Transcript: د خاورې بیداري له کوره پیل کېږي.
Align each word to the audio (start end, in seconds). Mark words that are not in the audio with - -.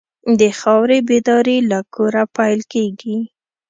د 0.39 0.41
خاورې 0.59 0.99
بیداري 1.07 1.57
له 1.71 1.79
کوره 1.93 2.23
پیل 2.35 2.59
کېږي. 2.73 3.17